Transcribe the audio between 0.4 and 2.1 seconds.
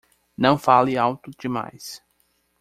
fale alto demais.